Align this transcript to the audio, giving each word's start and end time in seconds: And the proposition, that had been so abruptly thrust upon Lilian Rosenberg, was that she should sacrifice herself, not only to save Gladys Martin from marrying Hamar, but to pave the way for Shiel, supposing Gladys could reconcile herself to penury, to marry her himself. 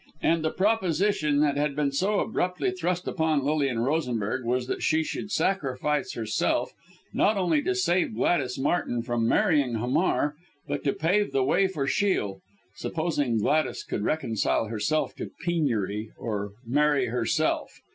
And 0.23 0.43
the 0.43 0.49
proposition, 0.49 1.41
that 1.41 1.57
had 1.57 1.75
been 1.75 1.91
so 1.91 2.21
abruptly 2.21 2.71
thrust 2.71 3.07
upon 3.07 3.43
Lilian 3.43 3.77
Rosenberg, 3.81 4.43
was 4.45 4.65
that 4.65 4.81
she 4.81 5.03
should 5.03 5.29
sacrifice 5.31 6.13
herself, 6.15 6.71
not 7.13 7.37
only 7.37 7.61
to 7.61 7.75
save 7.75 8.15
Gladys 8.15 8.57
Martin 8.57 9.03
from 9.03 9.27
marrying 9.27 9.75
Hamar, 9.75 10.33
but 10.67 10.83
to 10.85 10.93
pave 10.93 11.31
the 11.33 11.43
way 11.43 11.67
for 11.67 11.85
Shiel, 11.85 12.41
supposing 12.77 13.37
Gladys 13.37 13.83
could 13.83 14.01
reconcile 14.01 14.65
herself 14.69 15.13
to 15.17 15.29
penury, 15.45 16.09
to 16.17 16.49
marry 16.65 17.05
her 17.09 17.17
himself. 17.19 17.79